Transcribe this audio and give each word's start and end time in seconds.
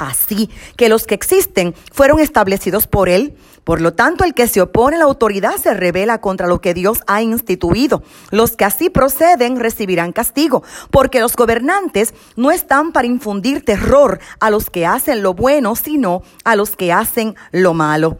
Así 0.00 0.48
que 0.76 0.88
los 0.88 1.06
que 1.06 1.14
existen 1.14 1.74
fueron 1.92 2.20
establecidos 2.20 2.86
por 2.86 3.10
Él. 3.10 3.36
Por 3.64 3.82
lo 3.82 3.92
tanto, 3.92 4.24
el 4.24 4.32
que 4.32 4.48
se 4.48 4.62
opone 4.62 4.96
a 4.96 5.00
la 5.00 5.04
autoridad 5.04 5.56
se 5.56 5.74
revela 5.74 6.22
contra 6.22 6.46
lo 6.46 6.62
que 6.62 6.72
Dios 6.72 7.02
ha 7.06 7.20
instituido. 7.20 8.02
Los 8.30 8.56
que 8.56 8.64
así 8.64 8.88
proceden 8.88 9.60
recibirán 9.60 10.12
castigo, 10.12 10.62
porque 10.90 11.20
los 11.20 11.36
gobernantes 11.36 12.14
no 12.34 12.50
están 12.50 12.92
para 12.92 13.06
infundir 13.06 13.62
terror 13.62 14.20
a 14.40 14.48
los 14.48 14.70
que 14.70 14.86
hacen 14.86 15.22
lo 15.22 15.34
bueno, 15.34 15.76
sino 15.76 16.22
a 16.44 16.56
los 16.56 16.76
que 16.76 16.94
hacen 16.94 17.36
lo 17.52 17.74
malo. 17.74 18.18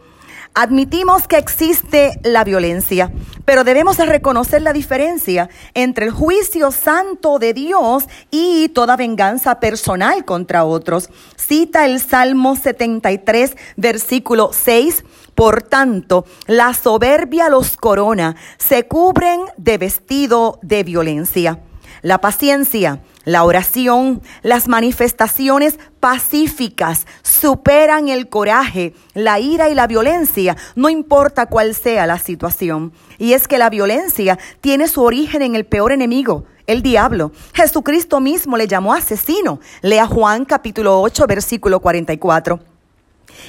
Admitimos 0.55 1.29
que 1.29 1.37
existe 1.37 2.19
la 2.25 2.43
violencia, 2.43 3.13
pero 3.45 3.63
debemos 3.63 3.99
reconocer 3.99 4.63
la 4.63 4.73
diferencia 4.73 5.49
entre 5.75 6.07
el 6.07 6.11
juicio 6.11 6.73
santo 6.73 7.39
de 7.39 7.55
Dios 7.55 8.05
y 8.33 8.69
toda 8.71 8.97
venganza 8.97 9.61
personal 9.61 10.25
contra 10.25 10.65
otros. 10.65 11.09
Cita 11.37 11.87
el 11.87 12.01
Salmo 12.01 12.57
73, 12.57 13.57
versículo 13.77 14.51
6. 14.53 15.05
Por 15.37 15.63
tanto, 15.63 16.27
la 16.47 16.75
soberbia 16.75 17.49
los 17.49 17.77
corona, 17.77 18.35
se 18.59 18.89
cubren 18.89 19.43
de 19.57 19.79
vestido 19.79 20.59
de 20.63 20.83
violencia. 20.83 21.61
La 22.03 22.21
paciencia 22.21 23.01
la 23.25 23.45
oración, 23.45 24.23
las 24.43 24.69
manifestaciones 24.69 25.79
pacíficas 26.01 27.07
superan 27.23 28.09
el 28.09 28.29
coraje, 28.29 28.95
la 29.15 29.39
ira 29.39 29.69
y 29.69 29.75
la 29.75 29.87
violencia, 29.87 30.57
no 30.75 30.89
importa 30.89 31.47
cuál 31.47 31.75
sea 31.75 32.07
la 32.07 32.19
situación. 32.19 32.93
Y 33.19 33.35
es 33.35 33.47
que 33.47 33.59
la 33.59 33.71
violencia 33.71 34.39
tiene 34.61 34.89
su 34.89 35.03
origen 35.03 35.43
en 35.43 35.55
el 35.55 35.67
peor 35.67 35.93
enemigo, 35.93 36.45
el 36.67 36.83
diablo. 36.83 37.33
Jesucristo 37.53 38.21
mismo 38.21 38.57
le 38.57 38.67
llamó 38.67 38.95
asesino. 38.95 39.61
Lea 39.83 40.07
Juan 40.07 40.45
capítulo 40.45 41.01
8 41.03 41.27
versículo 41.27 41.81
44. 41.81 42.70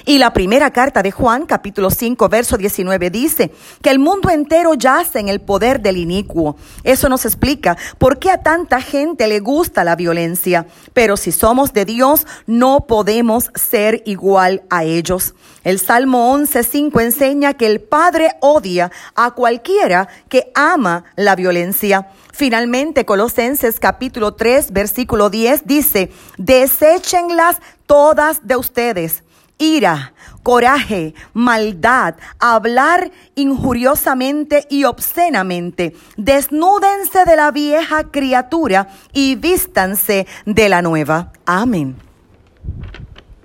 Y 0.05 0.17
la 0.17 0.33
primera 0.33 0.71
carta 0.71 1.03
de 1.03 1.11
Juan, 1.11 1.45
capítulo 1.45 1.89
5, 1.89 2.29
verso 2.29 2.57
19, 2.57 3.09
dice 3.09 3.51
que 3.81 3.89
el 3.89 3.99
mundo 3.99 4.29
entero 4.29 4.73
yace 4.73 5.19
en 5.19 5.29
el 5.29 5.41
poder 5.41 5.81
del 5.81 5.97
inicuo. 5.97 6.55
Eso 6.83 7.09
nos 7.09 7.25
explica 7.25 7.77
por 7.97 8.19
qué 8.19 8.31
a 8.31 8.41
tanta 8.41 8.81
gente 8.81 9.27
le 9.27 9.39
gusta 9.39 9.83
la 9.83 9.95
violencia. 9.95 10.67
Pero 10.93 11.17
si 11.17 11.31
somos 11.31 11.73
de 11.73 11.85
Dios, 11.85 12.25
no 12.47 12.85
podemos 12.87 13.51
ser 13.55 14.01
igual 14.05 14.63
a 14.69 14.83
ellos. 14.83 15.35
El 15.63 15.79
Salmo 15.79 16.31
11, 16.31 16.63
5 16.63 16.99
enseña 16.99 17.53
que 17.53 17.67
el 17.67 17.81
Padre 17.81 18.31
odia 18.39 18.91
a 19.15 19.31
cualquiera 19.31 20.07
que 20.27 20.51
ama 20.55 21.03
la 21.15 21.35
violencia. 21.35 22.07
Finalmente, 22.33 23.05
Colosenses 23.05 23.79
capítulo 23.79 24.33
3, 24.33 24.71
versículo 24.71 25.29
10 25.29 25.67
dice, 25.67 26.11
deséchenlas 26.37 27.57
todas 27.85 28.47
de 28.47 28.55
ustedes 28.55 29.23
ira, 29.61 30.13
coraje, 30.43 31.13
maldad, 31.33 32.15
hablar 32.39 33.11
injuriosamente 33.35 34.65
y 34.69 34.83
obscenamente. 34.83 35.95
Desnúdense 36.17 37.25
de 37.25 37.35
la 37.35 37.51
vieja 37.51 38.11
criatura 38.11 38.89
y 39.13 39.35
vístanse 39.35 40.27
de 40.45 40.69
la 40.69 40.81
nueva. 40.81 41.31
Amén. 41.45 42.10